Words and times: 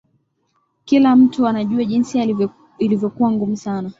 kila 0.85 1.15
mtu 1.15 1.47
anajua 1.47 1.85
jinsi 1.85 2.35
ilivyokuwa 2.79 3.31
ngumu 3.31 3.57
sana 3.57 3.89